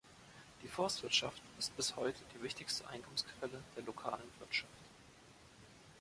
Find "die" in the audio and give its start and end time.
0.63-0.67, 2.33-2.41